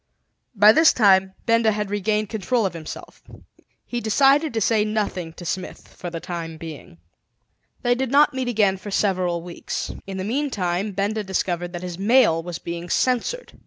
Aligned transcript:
By 0.55 0.71
this 0.71 0.93
time 0.93 1.33
Benda 1.45 1.71
had 1.73 1.91
regained 1.91 2.27
control 2.29 2.65
of 2.65 2.73
himself. 2.73 3.21
He 3.85 4.01
decided 4.01 4.51
to 4.55 4.59
say 4.59 4.83
nothing 4.83 5.31
to 5.33 5.45
Smith 5.45 5.89
for 5.89 6.09
the 6.09 6.19
time 6.19 6.57
being. 6.57 6.97
They 7.83 7.93
did 7.93 8.09
not 8.09 8.33
meet 8.33 8.47
again 8.47 8.77
for 8.77 8.89
several 8.89 9.43
weeks. 9.43 9.91
In 10.07 10.17
the 10.17 10.23
meantime 10.23 10.93
Benda 10.93 11.23
discovered 11.23 11.71
that 11.73 11.83
his 11.83 11.99
mail 11.99 12.41
was 12.41 12.57
being 12.57 12.89
censored. 12.89 13.59